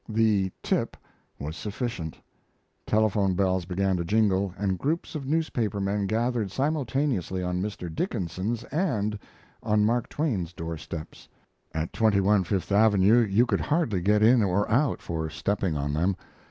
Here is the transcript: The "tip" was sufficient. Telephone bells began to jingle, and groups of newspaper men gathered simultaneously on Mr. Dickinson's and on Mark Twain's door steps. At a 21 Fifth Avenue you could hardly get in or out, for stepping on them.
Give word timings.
The 0.09 0.51
"tip" 0.63 0.97
was 1.37 1.55
sufficient. 1.55 2.17
Telephone 2.87 3.35
bells 3.35 3.65
began 3.65 3.97
to 3.97 4.03
jingle, 4.03 4.51
and 4.57 4.79
groups 4.79 5.13
of 5.13 5.27
newspaper 5.27 5.79
men 5.79 6.07
gathered 6.07 6.49
simultaneously 6.49 7.43
on 7.43 7.61
Mr. 7.61 7.87
Dickinson's 7.93 8.63
and 8.71 9.19
on 9.61 9.85
Mark 9.85 10.09
Twain's 10.09 10.53
door 10.53 10.75
steps. 10.79 11.29
At 11.71 11.89
a 11.89 11.91
21 11.91 12.45
Fifth 12.45 12.71
Avenue 12.71 13.19
you 13.19 13.45
could 13.45 13.61
hardly 13.61 14.01
get 14.01 14.23
in 14.23 14.41
or 14.41 14.67
out, 14.71 15.03
for 15.03 15.29
stepping 15.29 15.77
on 15.77 15.93
them. 15.93 16.15